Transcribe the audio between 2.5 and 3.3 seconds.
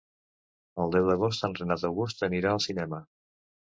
al cinema.